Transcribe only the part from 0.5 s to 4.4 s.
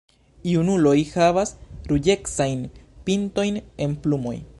Junuloj havas ruĝecajn pintojn en plumoj.